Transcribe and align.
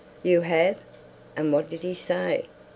"You 0.23 0.41
have! 0.41 0.81
and 1.35 1.53
what 1.53 1.69
did 1.69 1.81
he 1.81 1.93
say?" 1.93 2.45